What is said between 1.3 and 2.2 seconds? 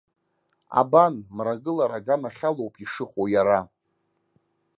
мрагылара